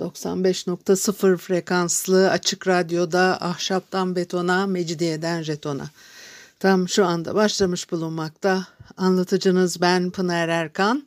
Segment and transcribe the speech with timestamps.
[0.00, 5.90] 95.0 frekanslı açık radyoda ahşaptan betona, mecidiyeden jetona.
[6.58, 8.66] Tam şu anda başlamış bulunmakta.
[8.96, 11.06] Anlatıcınız ben Pınar Erkan.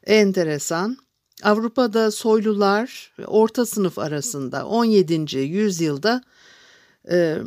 [0.05, 0.97] enteresan.
[1.43, 5.39] Avrupa'da soylular ve orta sınıf arasında 17.
[5.39, 6.23] yüzyılda
[7.09, 7.37] e,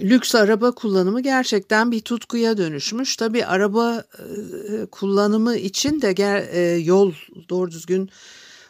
[0.00, 3.16] lüks araba kullanımı gerçekten bir tutkuya dönüşmüş.
[3.16, 7.12] Tabii araba e, kullanımı için de ger, e, yol
[7.48, 8.10] doğru düzgün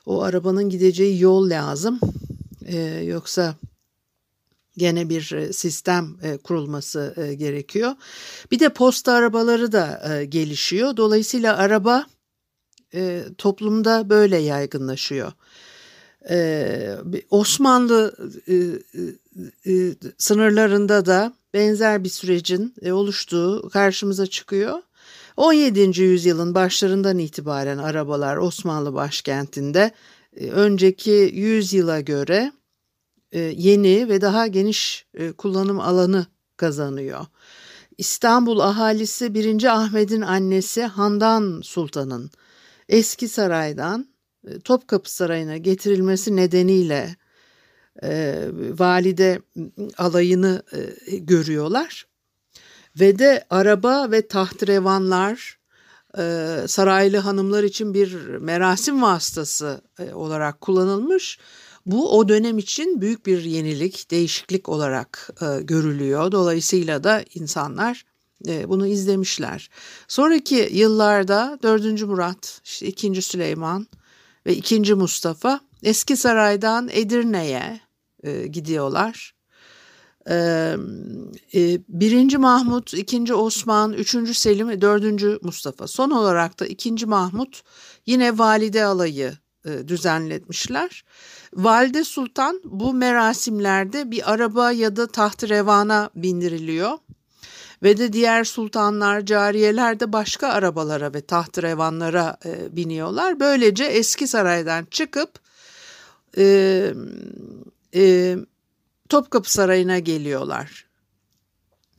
[0.06, 2.00] o arabanın gideceği yol lazım.
[2.66, 3.54] E, yoksa
[4.76, 7.92] gene bir sistem kurulması gerekiyor.
[8.50, 10.96] Bir de posta arabaları da gelişiyor.
[10.96, 12.06] Dolayısıyla araba
[13.38, 15.32] toplumda böyle yaygınlaşıyor.
[16.30, 16.96] Ee,
[17.30, 18.16] Osmanlı
[18.48, 24.78] e, e, e, sınırlarında da benzer bir sürecin oluştuğu karşımıza çıkıyor.
[25.36, 26.02] 17.
[26.02, 29.90] yüzyılın başlarından itibaren arabalar Osmanlı başkentinde
[30.40, 32.52] önceki yüzyıla göre
[33.32, 35.06] yeni ve daha geniş
[35.38, 36.26] kullanım alanı
[36.56, 37.26] kazanıyor.
[37.98, 39.64] İstanbul ahalisi 1.
[39.64, 42.30] Ahmet'in annesi Handan Sultan'ın
[42.88, 44.15] eski saraydan
[44.64, 47.16] Topkapı Sarayı'na getirilmesi nedeniyle
[48.02, 48.42] e,
[48.78, 49.40] valide
[49.98, 52.06] alayını e, görüyorlar.
[53.00, 55.58] Ve de araba ve tahtrevanlar
[56.18, 61.38] e, saraylı hanımlar için bir merasim vasıtası e, olarak kullanılmış.
[61.86, 66.32] Bu o dönem için büyük bir yenilik, değişiklik olarak e, görülüyor.
[66.32, 68.04] Dolayısıyla da insanlar
[68.48, 69.70] e, bunu izlemişler.
[70.08, 72.02] Sonraki yıllarda 4.
[72.02, 73.22] Murat, işte 2.
[73.22, 73.86] Süleyman,
[74.46, 74.94] ve 2.
[74.94, 77.80] Mustafa Eski Saray'dan Edirne'ye
[78.22, 79.34] e, gidiyorlar.
[80.30, 80.34] E,
[81.54, 82.36] e, 1.
[82.36, 83.34] Mahmut, 2.
[83.34, 84.36] Osman, 3.
[84.36, 85.42] Selim 4.
[85.42, 85.86] Mustafa.
[85.86, 87.06] Son olarak da 2.
[87.06, 87.62] Mahmut
[88.06, 89.32] yine valide alayı
[89.64, 91.04] e, düzenletmişler.
[91.54, 96.98] Valide Sultan bu merasimlerde bir araba ya da taht revana bindiriliyor
[97.82, 103.40] ve de diğer sultanlar, cariyeler de başka arabalara ve tahtrevanlara e, biniyorlar.
[103.40, 105.38] Böylece eski saraydan çıkıp
[106.38, 106.92] e,
[107.94, 108.36] e,
[109.08, 110.86] Topkapı Sarayı'na geliyorlar.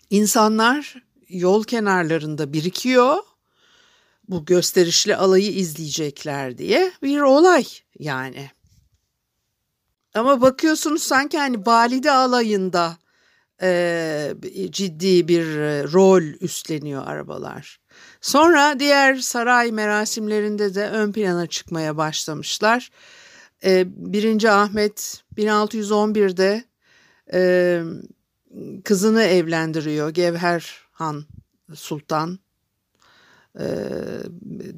[0.10, 3.18] İnsanlar yol kenarlarında birikiyor.
[4.30, 7.66] Bu gösterişli alayı izleyecekler diye bir olay
[8.00, 8.52] yani.
[10.14, 12.98] Ama bakıyorsunuz sanki hani valide alayında
[13.62, 14.34] e,
[14.70, 15.46] ciddi bir
[15.94, 17.80] rol üstleniyor arabalar.
[18.22, 22.90] Sonra diğer saray merasimlerinde de ön plana çıkmaya başlamışlar.
[23.64, 24.44] E, 1.
[24.44, 26.64] Ahmet 1611'de
[27.34, 27.82] e,
[28.84, 31.26] kızını evlendiriyor Gevher Han
[31.76, 32.40] Sultan
[33.60, 33.66] e,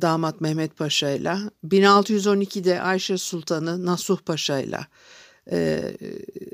[0.02, 1.36] damat Mehmet Paşa ile
[1.66, 4.80] 1612'de Ayşe Sultanı Nasuh Paşa ile
[5.52, 5.92] e,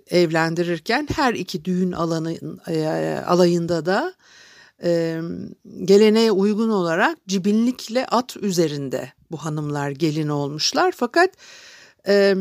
[0.10, 2.88] evlendirirken her iki düğün alanı e,
[3.28, 4.14] alayında da
[4.84, 5.22] e,
[5.84, 10.94] geleneğe uygun olarak cibinlikle at üzerinde bu hanımlar gelin olmuşlar.
[10.98, 11.30] Fakat
[12.08, 12.36] e,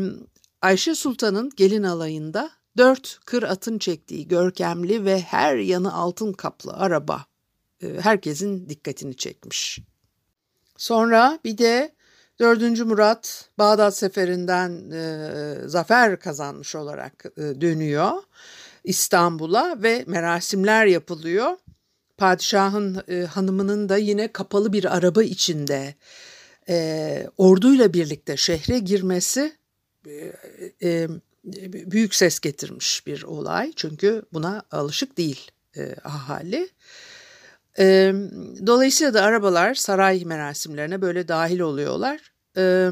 [0.61, 7.25] Ayşe Sultan'ın gelin alayında dört kır atın çektiği görkemli ve her yanı altın kaplı araba
[7.81, 9.79] e, herkesin dikkatini çekmiş.
[10.77, 11.94] Sonra bir de
[12.39, 12.85] 4.
[12.85, 18.13] Murat Bağdat seferinden e, zafer kazanmış olarak e, dönüyor
[18.83, 21.57] İstanbul'a ve merasimler yapılıyor.
[22.17, 25.95] Padişahın e, hanımının da yine kapalı bir araba içinde
[26.69, 29.53] e, orduyla birlikte şehre girmesi
[30.07, 30.31] e,
[30.83, 31.07] e,
[31.91, 33.73] büyük ses getirmiş bir olay.
[33.75, 36.69] Çünkü buna alışık değil e, ahali.
[37.79, 38.13] E,
[38.65, 42.33] dolayısıyla da arabalar saray merasimlerine böyle dahil oluyorlar.
[42.57, 42.89] E,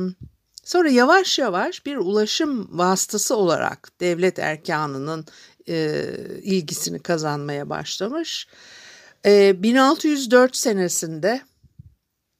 [0.63, 5.25] Sonra yavaş yavaş bir ulaşım vasıtası olarak devlet erkanının
[5.69, 6.03] e,
[6.41, 8.47] ilgisini kazanmaya başlamış.
[9.25, 11.41] E, 1604 senesinde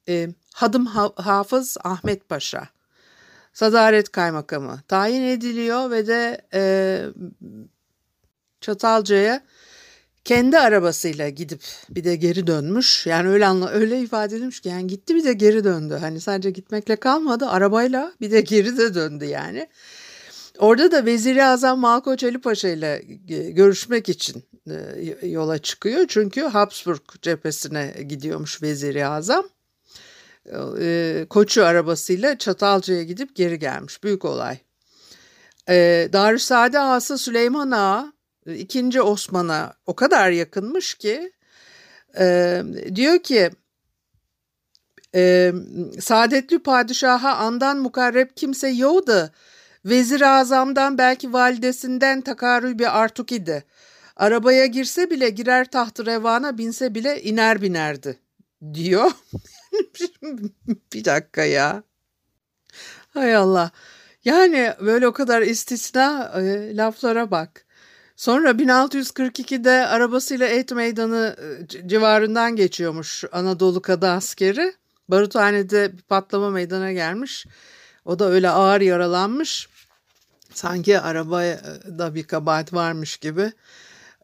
[0.08, 0.86] e, Hadım
[1.16, 2.68] Hafız Ahmet Paşa
[3.52, 6.62] Sadaret Kaymakamı tayin ediliyor ve de e,
[8.60, 9.42] Çatalca'ya
[10.24, 13.06] kendi arabasıyla gidip bir de geri dönmüş.
[13.06, 15.98] Yani öyle anla öyle ifade edilmiş ki yani gitti bir de geri döndü.
[16.00, 19.68] Hani sadece gitmekle kalmadı arabayla bir de geri de döndü yani.
[20.58, 23.02] Orada da Vezir-i Azam Malkoç Ali Paşa ile
[23.50, 26.04] görüşmek için e, yola çıkıyor.
[26.08, 29.44] Çünkü Habsburg cephesine gidiyormuş Vezir-i Azam.
[30.80, 34.04] E, koçu arabasıyla Çatalca'ya gidip geri gelmiş.
[34.04, 34.58] Büyük olay.
[35.68, 38.13] E, Darüsade Ağası Süleyman Ağa
[38.46, 41.32] ikinci Osman'a o kadar yakınmış ki
[42.94, 43.50] diyor ki
[46.00, 49.30] saadetli padişaha andan mukarreb kimse yoktu.
[49.84, 53.64] Vezir-i Azam'dan belki validesinden takarrubi artuk idi.
[54.16, 58.18] Arabaya girse bile girer tahtı revana binse bile iner binerdi
[58.74, 59.10] diyor.
[60.92, 61.82] bir dakika ya.
[63.14, 63.70] Hay Allah.
[64.24, 67.63] Yani böyle o kadar istisna e, laflara bak.
[68.16, 71.36] Sonra 1642'de arabasıyla Et Meydanı
[71.84, 74.74] e, civarından geçiyormuş Anadolu Kadı askeri.
[75.08, 77.46] Baruthane'de bir patlama meydana gelmiş.
[78.04, 79.68] O da öyle ağır yaralanmış.
[80.54, 83.52] Sanki arabada bir kabahat varmış gibi.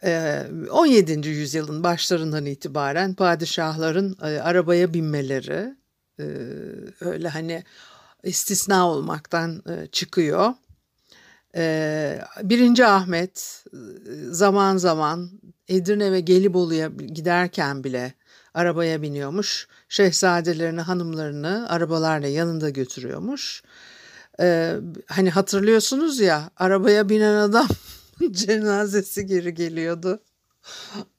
[0.02, 1.12] 17.
[1.12, 5.74] Ee, yüzyılın başlarından itibaren padişahların e, arabaya binmeleri
[6.18, 6.24] e,
[7.00, 7.64] öyle hani
[8.22, 10.54] istisna olmaktan e, çıkıyor.
[12.42, 13.64] Birinci Ahmet
[14.30, 15.30] zaman zaman
[15.68, 18.14] Edirne ve Gelibolu'ya giderken bile
[18.54, 19.68] arabaya biniyormuş.
[19.88, 23.62] Şehzadelerini, hanımlarını arabalarla yanında götürüyormuş.
[24.40, 24.76] Ee,
[25.06, 27.68] hani hatırlıyorsunuz ya arabaya binen adam
[28.30, 30.20] cenazesi geri geliyordu.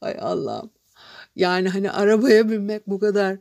[0.01, 0.69] Ay Allah'ım.
[1.36, 3.38] Yani hani arabaya binmek bu kadar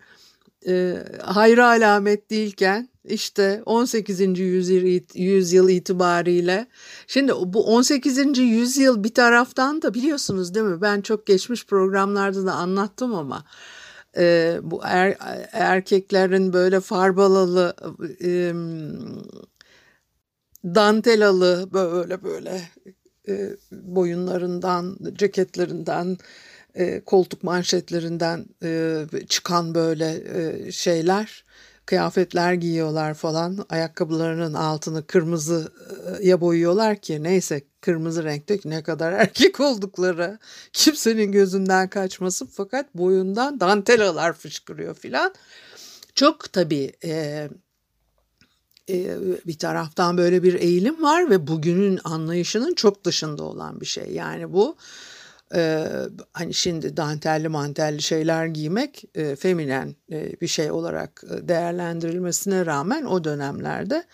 [0.67, 4.21] e, hayra alamet değilken işte 18.
[4.39, 6.67] yüzyıl, yüzyıl itibariyle
[7.07, 8.39] şimdi bu 18.
[8.39, 13.45] yüzyıl bir taraftan da biliyorsunuz değil mi ben çok geçmiş programlarda da anlattım ama
[14.17, 15.17] e, bu er,
[15.53, 17.75] erkeklerin böyle farbalalı
[18.25, 18.53] e,
[20.65, 22.63] dantelalı böyle böyle
[23.29, 26.17] e, boyunlarından, ceketlerinden,
[26.75, 31.45] e, koltuk manşetlerinden e, çıkan böyle e, şeyler,
[31.87, 33.67] kıyafetler giyiyorlar falan.
[33.69, 40.39] Ayakkabılarının altını kırmızıya boyuyorlar ki neyse kırmızı renkte ne kadar erkek oldukları
[40.73, 45.35] kimsenin gözünden kaçmasın fakat boyundan dantelalar fışkırıyor filan.
[46.15, 47.49] Çok tabii e,
[48.91, 49.17] e,
[49.47, 54.11] bir taraftan böyle bir eğilim var ve bugünün anlayışının çok dışında olan bir şey.
[54.13, 54.77] Yani bu
[55.55, 55.87] e,
[56.33, 63.05] hani şimdi dantelli mantelli şeyler giymek e, feminen e, bir şey olarak e, değerlendirilmesine rağmen
[63.05, 64.05] o dönemlerde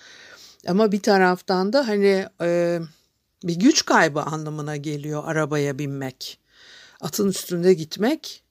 [0.69, 2.81] ama bir taraftan da hani e,
[3.45, 6.39] bir güç kaybı anlamına geliyor arabaya binmek.
[7.01, 8.43] Atın üstünde gitmek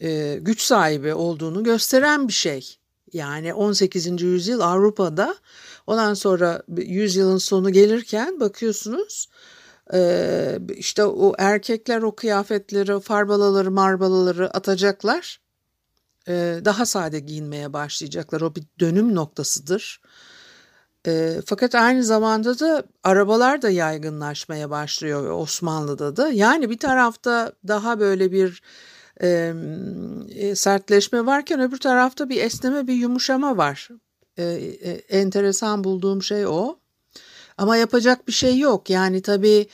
[0.00, 2.76] e, güç sahibi olduğunu gösteren bir şey.
[3.12, 4.22] Yani 18.
[4.22, 5.36] yüzyıl Avrupa'da
[5.86, 9.28] ondan sonra yüzyılın sonu gelirken bakıyorsunuz
[10.76, 15.40] işte o erkekler o kıyafetleri, farbalaları, marbalaları atacaklar.
[16.64, 18.40] Daha sade giyinmeye başlayacaklar.
[18.40, 20.00] O bir dönüm noktasıdır.
[21.46, 26.28] fakat aynı zamanda da arabalar da yaygınlaşmaya başlıyor Osmanlı'da da.
[26.28, 28.62] Yani bir tarafta daha böyle bir
[29.22, 33.88] e, sertleşme varken öbür tarafta bir esneme bir yumuşama var.
[34.36, 36.81] E, e, enteresan bulduğum şey o.
[37.58, 38.90] Ama yapacak bir şey yok.
[38.90, 39.66] Yani tabii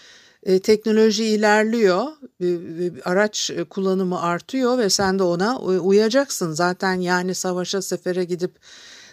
[0.43, 2.07] e, teknoloji ilerliyor,
[2.43, 6.53] e, araç kullanımı artıyor ve sen de ona uyacaksın.
[6.53, 8.59] Zaten yani savaşa sefere gidip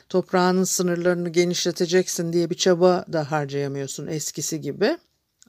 [0.09, 4.97] toprağının sınırlarını genişleteceksin diye bir çaba da harcayamıyorsun eskisi gibi.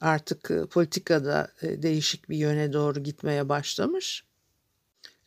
[0.01, 4.26] Artık politikada değişik bir yöne doğru gitmeye başlamış.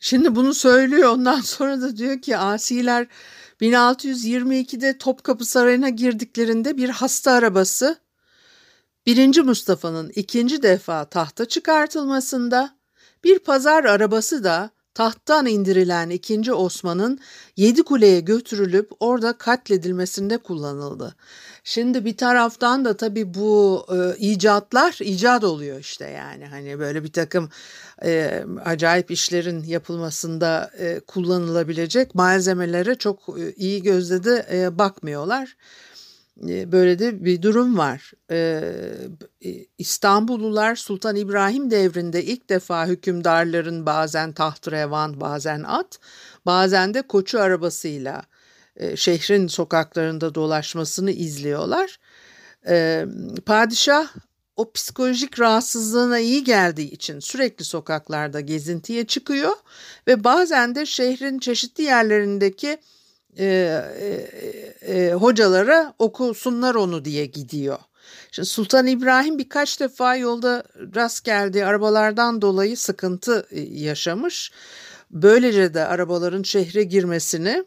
[0.03, 3.07] Şimdi bunu söylüyor ondan sonra da diyor ki asiler
[3.61, 7.97] 1622'de Topkapı Sarayı'na girdiklerinde bir hasta arabası
[9.05, 9.41] 1.
[9.41, 12.77] Mustafa'nın ikinci defa tahta çıkartılmasında
[13.23, 16.53] bir pazar arabası da tahttan indirilen 2.
[16.53, 17.19] Osman'ın
[17.57, 21.15] yedi kuleye götürülüp orada katledilmesinde kullanıldı.
[21.63, 27.11] Şimdi bir taraftan da tabii bu e, icatlar icat oluyor işte yani hani böyle bir
[27.11, 27.49] takım
[28.03, 35.55] e, acayip işlerin yapılmasında e, kullanılabilecek malzemelere çok e, iyi gözle de e, bakmıyorlar.
[36.49, 38.11] E, böyle de bir durum var.
[38.31, 38.61] E,
[39.77, 45.99] İstanbullular Sultan İbrahim devrinde ilk defa hükümdarların bazen tahtrevan bazen at
[46.45, 48.23] bazen de koçu arabasıyla
[48.75, 51.99] e, şehrin sokaklarında dolaşmasını izliyorlar.
[53.45, 54.07] Padişah
[54.55, 59.53] o psikolojik rahatsızlığına iyi geldiği için sürekli sokaklarda gezintiye çıkıyor
[60.07, 62.77] ve bazen de şehrin çeşitli yerlerindeki
[63.37, 67.79] e, e, e, hocalara okusunlar onu diye gidiyor.
[68.31, 70.63] Şimdi Sultan İbrahim birkaç defa yolda
[70.95, 74.51] rast geldiği arabalardan dolayı sıkıntı e, yaşamış.
[75.11, 77.63] Böylece de arabaların şehre girmesini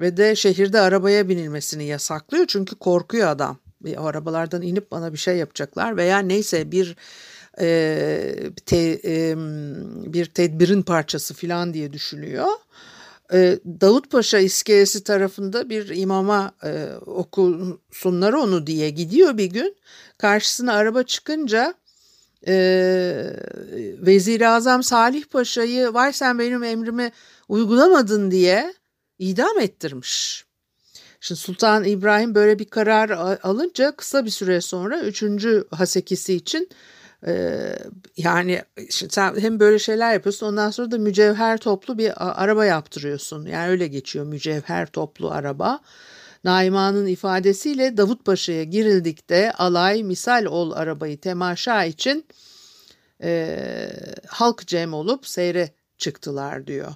[0.00, 3.58] ve de şehirde arabaya binilmesini yasaklıyor çünkü korkuyor adam.
[3.96, 6.96] Arabalardan inip bana bir şey yapacaklar veya neyse bir
[7.60, 9.34] e, te, e,
[10.12, 12.48] bir tedbirin parçası falan diye düşünüyor.
[13.32, 19.76] E, Davutpaşa iskelesi tarafında bir imama e, okusunlar onu diye gidiyor bir gün.
[20.18, 21.74] Karşısına araba çıkınca
[22.48, 22.54] e,
[23.98, 27.12] Vezir-i Azam Salih Paşa'yı vay sen benim emrimi
[27.48, 28.74] uygulamadın diye
[29.18, 30.44] idam ettirmiş.
[31.20, 33.10] Şimdi Sultan İbrahim böyle bir karar
[33.42, 35.24] alınca kısa bir süre sonra 3.
[35.70, 36.68] Hasekisi için
[37.26, 37.78] ee,
[38.16, 43.46] yani sen hem böyle şeyler yapıyorsun ondan sonra da mücevher toplu bir araba yaptırıyorsun.
[43.46, 45.80] Yani öyle geçiyor mücevher toplu araba.
[46.44, 52.26] Naima'nın ifadesiyle Davut Paşa'ya girildikte alay misal ol arabayı temaşa için
[53.22, 53.90] e,
[54.28, 56.94] halk cem olup seyre çıktılar diyor.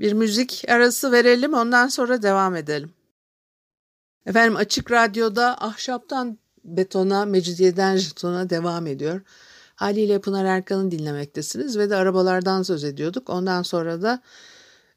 [0.00, 2.92] Bir müzik arası verelim ondan sonra devam edelim.
[4.26, 9.20] Efendim Açık Radyo'da ahşaptan betona, mecidiyeden jetona devam ediyor.
[9.74, 13.30] Haliyle Pınar Erkan'ı dinlemektesiniz ve de arabalardan söz ediyorduk.
[13.30, 14.22] Ondan sonra da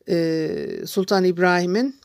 [0.10, 1.96] e, Sultan İbrahim'in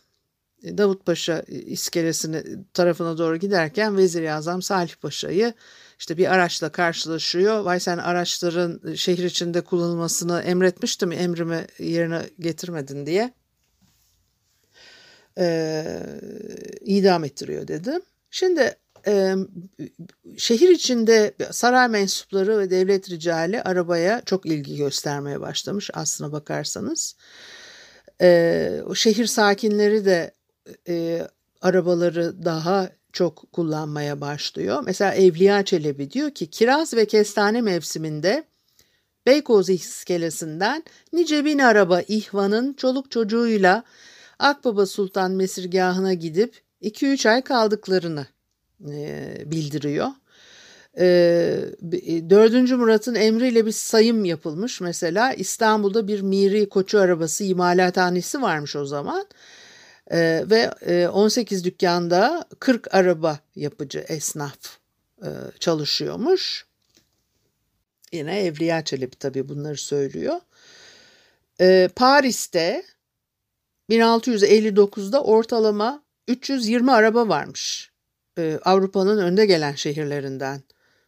[0.62, 2.42] e, Davutpaşa iskelesine
[2.75, 5.52] tarafına doğru giderken Vezir-i Azam Salih Paşa'yı
[5.99, 7.61] işte bir araçla karşılaşıyor.
[7.61, 13.33] Vay sen araçların şehir içinde kullanılmasını emretmiştim emrimi yerine getirmedin diye
[15.38, 15.97] e,
[16.80, 17.90] idam ettiriyor dedi.
[18.30, 19.34] Şimdi e,
[20.37, 27.16] şehir içinde saray mensupları ve devlet ricali arabaya çok ilgi göstermeye başlamış aslına bakarsanız.
[28.20, 30.34] E, o şehir sakinleri de
[30.88, 31.28] e,
[31.61, 34.82] arabaları daha çok kullanmaya başlıyor.
[34.87, 38.44] Mesela Evliya Çelebi diyor ki kiraz ve kestane mevsiminde
[39.26, 43.84] Beykoz iskelesinden nice bin araba ihvanın çoluk çocuğuyla
[44.38, 48.26] Akbaba Sultan mesirgahına gidip 2-3 ay kaldıklarını
[48.90, 50.09] e, bildiriyor.
[50.99, 51.07] E,
[52.31, 52.71] 4.
[52.73, 54.81] Murat'ın emriyle bir sayım yapılmış.
[54.81, 59.26] Mesela İstanbul'da bir Miri Koçu arabası imalathanesi varmış o zaman.
[60.11, 64.59] E, ve e, 18 dükkanda 40 araba yapıcı esnaf
[65.23, 65.28] e,
[65.61, 66.66] çalışıyormuş.
[68.12, 70.40] Yine Evliya Çelebi tabii bunları söylüyor.
[71.61, 72.85] E, Paris'te
[73.90, 77.93] 1659'da ortalama 320 araba varmış.
[78.38, 80.62] Ee, Avrupa'nın önde gelen şehirlerinden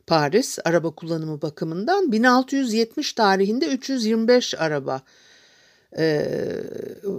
[0.07, 5.03] Paris araba kullanımı bakımından 1670 tarihinde 325 araba
[5.99, 6.27] e,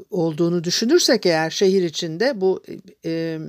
[0.09, 2.63] olduğunu düşünürsek eğer şehir içinde bu
[3.05, 3.39] e,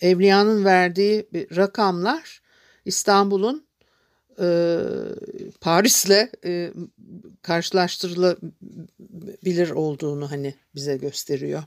[0.00, 2.42] Evliya'nın verdiği rakamlar
[2.84, 3.66] İstanbul'un
[4.40, 4.78] e,
[5.60, 6.72] Paris'le e,
[7.42, 11.62] karşılaştırılabilir olduğunu hani bize gösteriyor.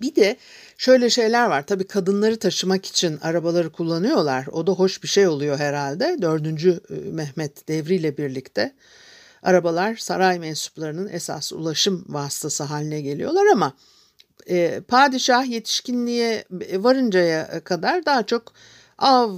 [0.00, 0.36] Bir de
[0.78, 1.66] şöyle şeyler var.
[1.66, 4.46] Tabii kadınları taşımak için arabaları kullanıyorlar.
[4.46, 6.16] O da hoş bir şey oluyor herhalde.
[6.22, 8.74] Dördüncü e, Mehmet devriyle birlikte
[9.42, 13.72] arabalar saray mensuplarının esas ulaşım vasıtası haline geliyorlar ama
[14.50, 18.52] e, padişah yetişkinliğe varıncaya kadar daha çok
[18.98, 19.36] av e,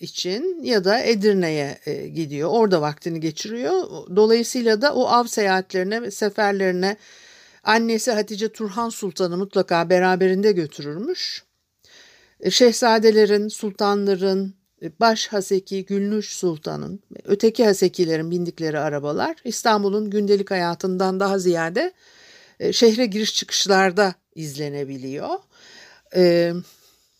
[0.00, 2.50] için ya da Edirne'ye e, gidiyor.
[2.52, 3.88] Orada vaktini geçiriyor.
[4.16, 6.96] Dolayısıyla da o av seyahatlerine, seferlerine
[7.66, 11.44] annesi Hatice Turhan Sultan'ı mutlaka beraberinde götürürmüş.
[12.40, 14.54] E, şehzadelerin, sultanların,
[15.00, 21.92] baş haseki Gülnüş Sultan'ın, öteki hasekilerin bindikleri arabalar İstanbul'un gündelik hayatından daha ziyade
[22.72, 25.38] şehre giriş çıkışlarda izlenebiliyor.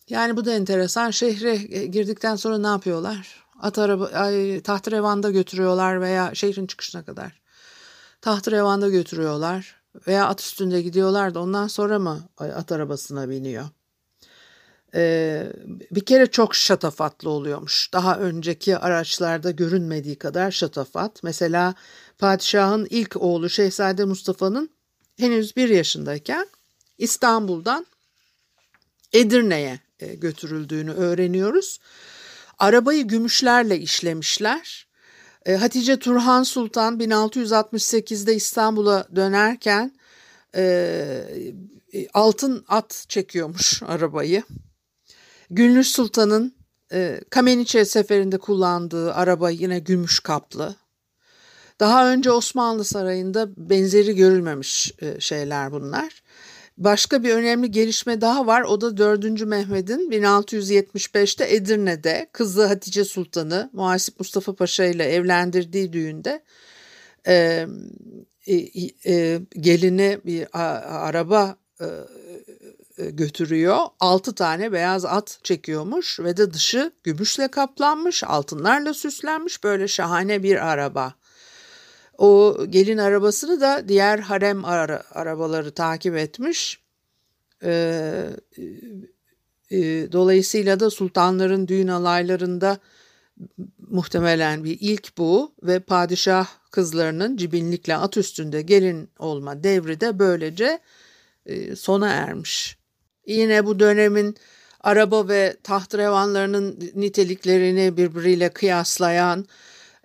[0.08, 1.10] Yani bu da enteresan.
[1.10, 3.44] Şehre e, girdikten sonra ne yapıyorlar?
[3.60, 7.40] At araba, ay, tahtrevanda götürüyorlar veya şehrin çıkışına kadar.
[8.20, 9.76] Tahtrevanda götürüyorlar
[10.06, 13.68] veya at üstünde gidiyorlar da ondan sonra mı at arabasına biniyor?
[14.94, 15.52] Ee,
[15.90, 17.92] bir kere çok şatafatlı oluyormuş.
[17.92, 21.22] Daha önceki araçlarda görünmediği kadar şatafat.
[21.22, 21.74] Mesela
[22.18, 24.70] padişahın ilk oğlu Şehzade Mustafa'nın
[25.18, 26.46] henüz bir yaşındayken
[26.98, 27.86] İstanbul'dan
[29.12, 31.78] Edirne'ye e, götürüldüğünü öğreniyoruz.
[32.58, 34.86] Arabayı gümüşlerle işlemişler.
[35.46, 39.92] E, Hatice Turhan Sultan 1668'de İstanbul'a dönerken
[40.56, 41.54] e,
[42.14, 44.42] altın at çekiyormuş arabayı.
[45.50, 46.54] Gülnüş Sultan'ın
[46.92, 50.74] e, Kameniçe seferinde kullandığı araba yine gümüş kaplı.
[51.80, 56.22] Daha önce Osmanlı Sarayı'nda benzeri görülmemiş e, şeyler bunlar.
[56.76, 58.62] Başka bir önemli gelişme daha var.
[58.62, 59.40] O da 4.
[59.40, 66.42] Mehmet'in 1675'te Edirne'de kızı Hatice Sultan'ı Muhasip Mustafa Paşa ile evlendirdiği düğünde
[67.26, 67.66] e,
[68.46, 68.54] e,
[69.06, 70.46] e, gelini bir
[71.08, 71.86] araba e,
[72.98, 73.78] e, götürüyor.
[74.00, 80.66] Altı tane beyaz at çekiyormuş ve de dışı gümüşle kaplanmış, altınlarla süslenmiş böyle şahane bir
[80.66, 81.14] araba.
[82.18, 86.80] O gelin arabasını da diğer harem ara, arabaları takip etmiş.
[87.62, 88.30] Ee,
[89.70, 89.78] e,
[90.12, 92.78] dolayısıyla da sultanların düğün alaylarında
[93.78, 100.78] muhtemelen bir ilk bu ve padişah kızlarının cibinlikle at üstünde gelin olma devri de böylece
[101.46, 102.78] e, sona ermiş.
[103.26, 104.36] Yine bu dönemin
[104.80, 109.46] araba ve tahtrevanlarının niteliklerini birbiriyle kıyaslayan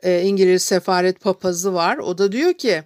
[0.03, 1.97] e, İngiliz sefaret papazı var.
[1.97, 2.83] O da diyor ki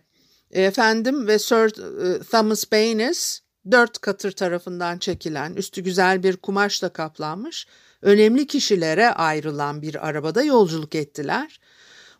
[0.51, 3.41] efendim ve Sir e, Thomas Baynes
[3.71, 7.67] dört katır tarafından çekilen üstü güzel bir kumaşla kaplanmış
[8.01, 11.59] önemli kişilere ayrılan bir arabada yolculuk ettiler.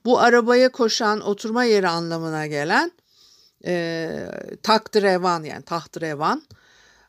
[0.06, 2.92] Bu arabaya koşan oturma yeri anlamına gelen
[3.66, 4.10] e,
[4.64, 6.44] taktrevan yani tahtrevan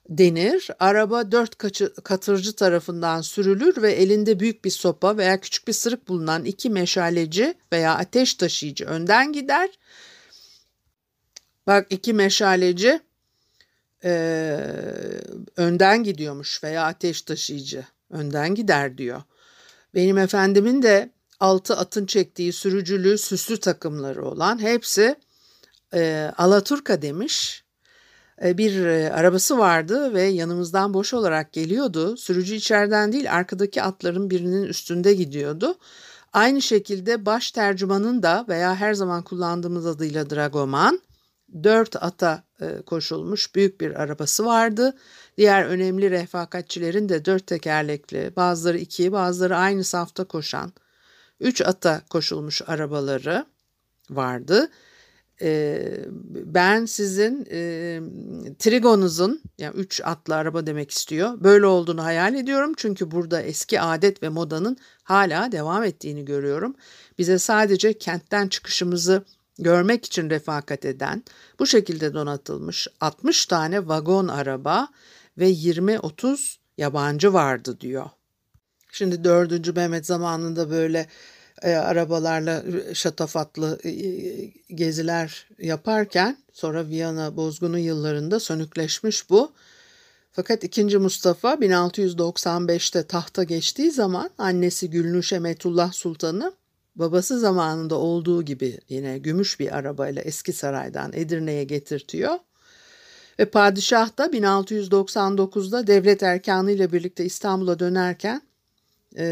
[0.09, 0.69] denir.
[0.79, 1.59] Araba dört
[2.05, 7.55] katırcı tarafından sürülür ve elinde büyük bir sopa veya küçük bir sırık bulunan iki meşaleci
[7.73, 9.71] veya ateş taşıyıcı önden gider.
[11.67, 13.01] Bak iki meşaleci
[14.05, 14.11] e,
[15.57, 19.23] önden gidiyormuş veya ateş taşıyıcı önden gider diyor.
[19.95, 25.17] Benim efendimin de altı atın çektiği sürücülü süslü takımları olan hepsi
[25.95, 27.66] e, Alaturka demiş.
[28.45, 32.17] E, bir e, arabası vardı ve yanımızdan boş olarak geliyordu.
[32.17, 35.75] Sürücü içeriden değil arkadaki atların birinin üstünde gidiyordu.
[36.33, 41.01] Aynı şekilde baş tercümanın da veya her zaman kullandığımız adıyla dragoman
[41.65, 44.97] dört ata e, koşulmuş büyük bir arabası vardı.
[45.39, 50.73] Diğer önemli refakatçilerin de dört tekerlekli, bazıları iki, bazıları aynı safta koşan,
[51.41, 53.47] üç ata koşulmuş arabaları
[54.11, 54.71] vardı.
[55.43, 55.89] E,
[56.31, 58.01] ben sizin e,
[58.59, 62.73] trigonuzun, yani üç atlı araba demek istiyor, böyle olduğunu hayal ediyorum.
[62.77, 66.75] Çünkü burada eski adet ve modanın hala devam ettiğini görüyorum.
[67.19, 69.25] Bize sadece kentten çıkışımızı
[69.59, 71.25] görmek için refakat eden,
[71.59, 74.89] bu şekilde donatılmış 60 tane vagon araba
[75.39, 78.11] ve 20-30 yabancı vardı diyor.
[78.93, 79.77] Şimdi 4.
[79.77, 81.07] Mehmet zamanında böyle
[81.63, 82.63] e, arabalarla
[82.95, 83.93] şatafatlı e,
[84.75, 89.53] geziler yaparken sonra Viyana bozgunu yıllarında sönükleşmiş bu.
[90.33, 90.99] Fakat 2.
[90.99, 96.53] Mustafa 1695'te tahta geçtiği zaman annesi Gülnüş Emetullah Sultan'ı
[96.97, 102.39] babası zamanında olduğu gibi yine gümüş bir arabayla eski saraydan Edirne'ye getirtiyor.
[103.39, 108.43] Ve padişah da 1699'da devlet erkanı ile birlikte İstanbul'a dönerken
[109.19, 109.27] e,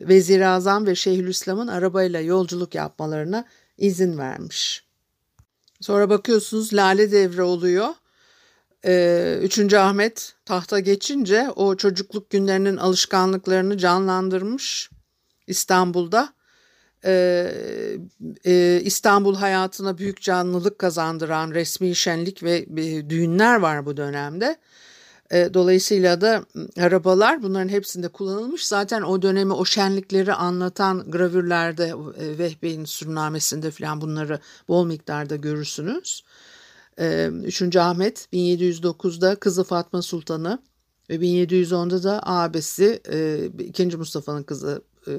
[0.00, 3.44] Vezir-i Azam ve Şeyhülislam'ın arabayla yolculuk yapmalarına
[3.78, 4.84] izin vermiş.
[5.80, 7.88] Sonra bakıyorsunuz Lale Devri oluyor.
[8.84, 14.90] Ee, Üçüncü Ahmet tahta geçince o çocukluk günlerinin alışkanlıklarını canlandırmış
[15.46, 16.32] İstanbul'da
[17.04, 17.52] e,
[18.44, 24.56] e, İstanbul hayatına büyük canlılık kazandıran resmi şenlik ve e, düğünler var bu dönemde.
[25.32, 26.44] E, dolayısıyla da
[26.78, 28.66] arabalar bunların hepsinde kullanılmış.
[28.66, 36.24] Zaten o dönemi o şenlikleri anlatan gravürlerde e, Vehbe'nin sürnamesinde falan bunları bol miktarda görürsünüz.
[36.98, 37.76] E, 3.
[37.76, 40.58] Ahmet 1709'da kızı Fatma Sultan'ı
[41.10, 43.86] ve 1710'da da abisi e, 2.
[43.96, 45.12] Mustafa'nın kızı e,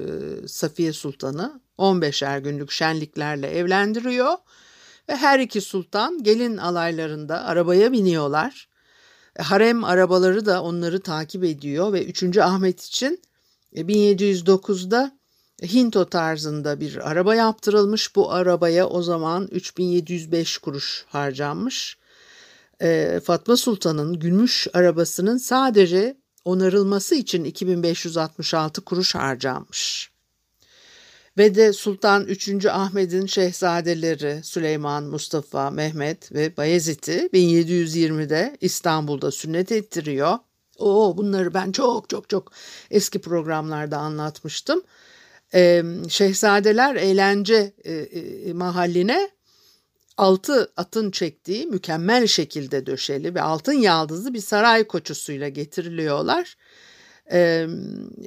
[0.46, 4.34] Safiye Sultan'ı 15'er günlük şenliklerle evlendiriyor
[5.08, 8.71] ve her iki sultan gelin alaylarında arabaya biniyorlar.
[9.38, 12.38] E, harem arabaları da onları takip ediyor ve 3.
[12.38, 13.22] Ahmet için
[13.74, 15.18] 1709'da
[15.62, 18.16] e, Hinto tarzında bir araba yaptırılmış.
[18.16, 21.98] Bu arabaya o zaman 3705 kuruş harcanmış.
[23.24, 30.11] Fatma Sultan'ın gümüş arabasının sadece onarılması için 2566 kuruş harcanmış.
[31.38, 32.66] Ve de Sultan 3.
[32.66, 40.38] Ahmet'in şehzadeleri Süleyman, Mustafa, Mehmet ve Bayezid'i 1720'de İstanbul'da sünnet ettiriyor.
[40.78, 42.52] Oo, bunları ben çok çok çok
[42.90, 44.82] eski programlarda anlatmıştım.
[45.54, 49.30] Ee, Şehzadeler eğlence e, e, mahalline
[50.16, 56.56] altı atın çektiği mükemmel şekilde döşeli ve altın yaldızlı bir saray koçusuyla getiriliyorlar.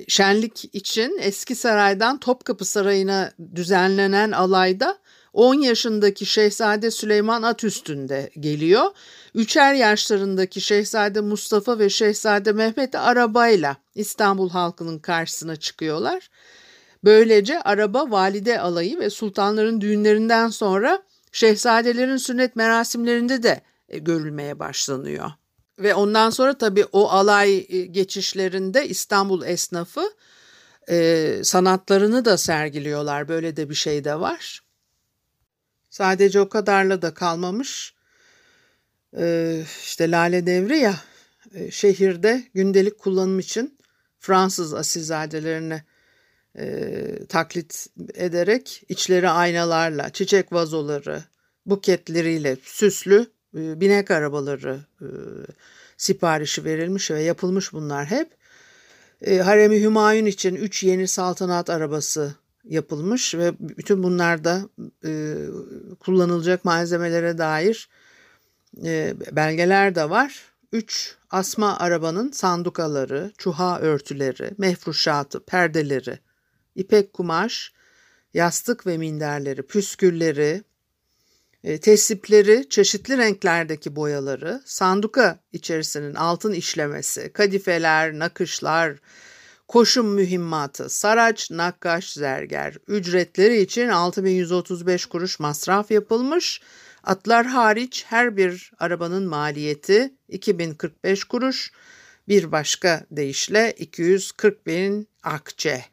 [0.08, 4.98] Şenlik için eski saraydan Topkapı Sarayı'na düzenlenen alayda
[5.34, 8.92] 10 yaşındaki Şehzade Süleyman at üstünde geliyor.
[9.36, 16.30] Üçer yaşlarındaki Şehzade Mustafa ve Şehzade Mehmet arabayla İstanbul halkının karşısına çıkıyorlar.
[17.04, 25.32] Böylece araba valide alayı ve sultanların düğünlerinden sonra şehzadelerin sünnet merasimlerinde de e, görülmeye başlanıyor.
[25.80, 30.14] Ve ondan sonra tabii o alay e, geçişlerinde İstanbul esnafı
[30.90, 33.28] e, sanatlarını da sergiliyorlar.
[33.28, 34.62] Böyle de bir şey de var.
[35.90, 37.94] Sadece o kadarla da kalmamış.
[39.18, 40.96] E, işte Lale Devri ya
[41.54, 43.78] e, şehirde gündelik kullanım için
[44.20, 45.84] Fransız asilzadelerine
[46.58, 51.24] e, taklit ederek içleri aynalarla, çiçek vazoları,
[51.66, 55.08] buketleriyle süslü e, binek arabaları e,
[55.98, 58.32] siparişi verilmiş ve yapılmış bunlar hep.
[59.22, 64.70] E, Haremi Hümayun için üç yeni saltanat arabası yapılmış ve bütün bunlarda
[65.06, 65.36] e,
[66.00, 67.90] kullanılacak malzemelere dair
[68.84, 70.42] e, belgeler de var.
[70.72, 76.20] Üç asma arabanın sandukaları, çuha örtüleri, mefruşatı, perdeleri,
[76.76, 77.74] ipek kumaş,
[78.34, 80.64] yastık ve minderleri, püskülleri,
[81.66, 88.98] e, tesipleri, çeşitli renklerdeki boyaları, sanduka içerisinin altın işlemesi, kadifeler, nakışlar,
[89.68, 96.62] koşum mühimmatı, saraç, nakkaş, zerger, ücretleri için 6135 kuruş masraf yapılmış.
[97.04, 101.72] Atlar hariç her bir arabanın maliyeti 2045 kuruş,
[102.28, 105.86] bir başka deyişle 240 bin akçe.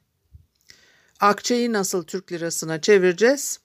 [1.20, 3.61] Akçeyi nasıl Türk lirasına çevireceğiz?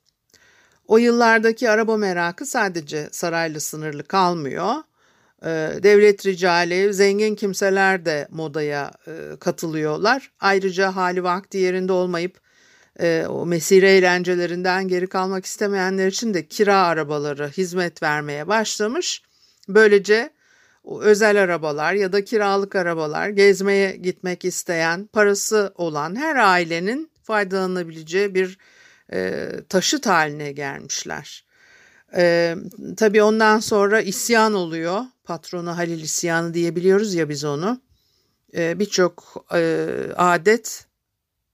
[0.88, 4.73] O yıllardaki araba merakı sadece saraylı sınırlı kalmıyor.
[5.43, 5.47] Ee,
[5.84, 10.32] devlet ricali, zengin kimseler de modaya e, katılıyorlar.
[10.39, 12.39] Ayrıca hali vakti yerinde olmayıp
[13.00, 19.21] e, o mesire eğlencelerinden geri kalmak istemeyenler için de kira arabaları hizmet vermeye başlamış.
[19.69, 20.30] Böylece
[21.02, 28.58] özel arabalar ya da kiralık arabalar gezmeye gitmek isteyen, parası olan her ailenin faydalanabileceği bir
[29.13, 31.46] e, taşıt haline gelmişler.
[32.15, 32.56] E,
[32.98, 35.02] tabii ondan sonra isyan oluyor.
[35.24, 37.82] Patronu Halil isyanı diyebiliyoruz ya biz onu.
[38.56, 40.86] E, Birçok e, adet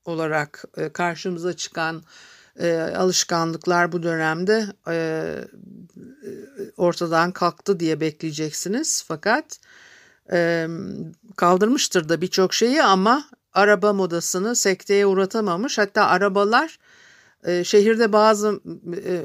[0.05, 2.03] olarak e, karşımıza çıkan
[2.59, 4.97] e, alışkanlıklar bu dönemde e,
[6.77, 9.03] ortadan kalktı diye bekleyeceksiniz.
[9.07, 9.59] Fakat
[10.31, 10.67] e,
[11.35, 15.77] kaldırmıştır da birçok şeyi ama araba modasını sekteye uğratamamış.
[15.77, 16.79] Hatta arabalar
[17.45, 18.61] e, şehirde bazı
[19.05, 19.15] e,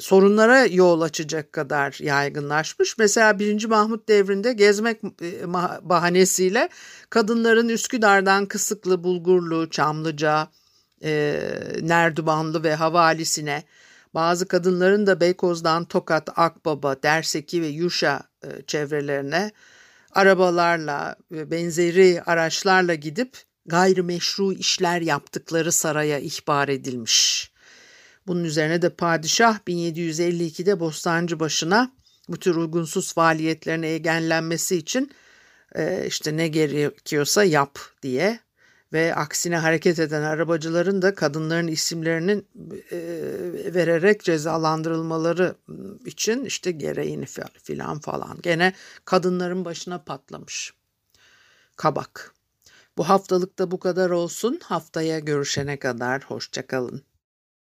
[0.00, 2.98] sorunlara yol açacak kadar yaygınlaşmış.
[2.98, 3.64] Mesela 1.
[3.64, 6.68] Mahmut devrinde gezmek e, bahanesiyle
[7.10, 10.48] kadınların Üsküdar'dan Kısıklı, Bulgurlu, Çamlıca,
[11.04, 11.40] e,
[11.80, 13.62] Nerdubanlı ve Havalisine,
[14.14, 18.22] bazı kadınların da Beykoz'dan Tokat, Akbaba, Derseki ve Yuşa
[18.66, 19.52] çevrelerine
[20.12, 27.50] arabalarla ve benzeri araçlarla gidip gayrimeşru işler yaptıkları saraya ihbar edilmiş.
[28.26, 31.92] Bunun üzerine de padişah 1752'de Bostancı başına
[32.28, 35.12] bu tür uygunsuz faaliyetlerine engellenmesi için
[35.74, 38.40] e, işte ne gerekiyorsa yap diye
[38.92, 42.46] ve aksine hareket eden arabacıların da kadınların isimlerinin
[42.90, 42.98] e,
[43.74, 45.54] vererek cezalandırılmaları
[46.04, 47.26] için işte gereğini
[47.62, 48.38] filan falan.
[48.42, 48.72] Gene
[49.04, 50.72] kadınların başına patlamış.
[51.76, 52.37] Kabak.
[52.98, 54.60] Bu haftalıkta bu kadar olsun.
[54.64, 57.07] Haftaya görüşene kadar hoşçakalın.